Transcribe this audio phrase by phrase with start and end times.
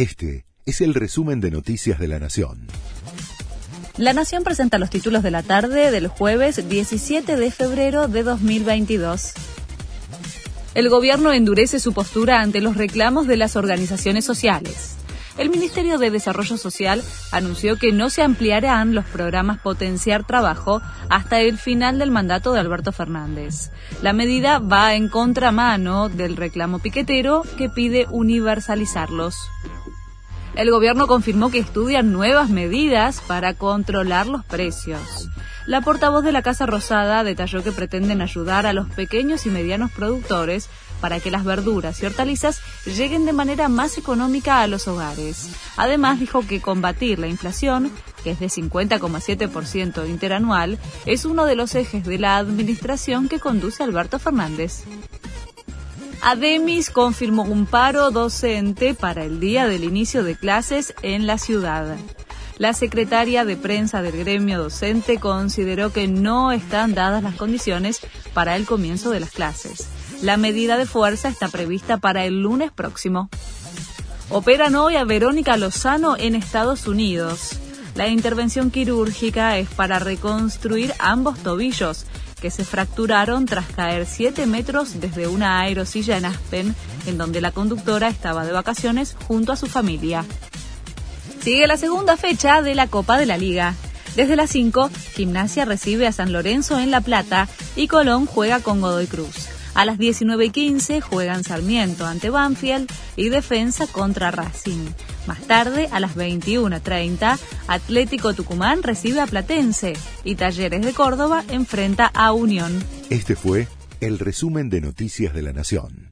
[0.00, 2.68] Este es el resumen de Noticias de la Nación.
[3.98, 9.34] La Nación presenta los títulos de la tarde del jueves 17 de febrero de 2022.
[10.74, 14.96] El gobierno endurece su postura ante los reclamos de las organizaciones sociales.
[15.36, 20.80] El Ministerio de Desarrollo Social anunció que no se ampliarán los programas Potenciar Trabajo
[21.10, 23.70] hasta el final del mandato de Alberto Fernández.
[24.00, 29.36] La medida va en contramano del reclamo piquetero que pide universalizarlos.
[30.60, 35.30] El gobierno confirmó que estudian nuevas medidas para controlar los precios.
[35.64, 39.90] La portavoz de la Casa Rosada detalló que pretenden ayudar a los pequeños y medianos
[39.90, 40.68] productores
[41.00, 45.48] para que las verduras y hortalizas lleguen de manera más económica a los hogares.
[45.78, 47.90] Además, dijo que combatir la inflación,
[48.22, 53.82] que es de 50,7% interanual, es uno de los ejes de la administración que conduce
[53.82, 54.84] Alberto Fernández.
[56.22, 61.96] Ademis confirmó un paro docente para el día del inicio de clases en la ciudad.
[62.58, 68.00] La secretaria de prensa del gremio docente consideró que no están dadas las condiciones
[68.34, 69.88] para el comienzo de las clases.
[70.20, 73.30] La medida de fuerza está prevista para el lunes próximo.
[74.28, 77.58] Operan hoy a Verónica Lozano en Estados Unidos.
[77.94, 82.04] La intervención quirúrgica es para reconstruir ambos tobillos
[82.40, 86.74] que se fracturaron tras caer 7 metros desde una aerosilla en Aspen,
[87.06, 90.24] en donde la conductora estaba de vacaciones junto a su familia.
[91.42, 93.74] Sigue la segunda fecha de la Copa de la Liga.
[94.16, 98.80] Desde las 5, Gimnasia recibe a San Lorenzo en La Plata y Colón juega con
[98.80, 99.48] Godoy Cruz.
[99.74, 104.88] A las 19 y 15 juegan Sarmiento ante Banfield y Defensa contra Racing.
[105.26, 109.92] Más tarde, a las 21.30, Atlético Tucumán recibe a Platense
[110.24, 112.72] y Talleres de Córdoba enfrenta a Unión.
[113.10, 113.68] Este fue
[114.00, 116.09] el resumen de Noticias de la Nación.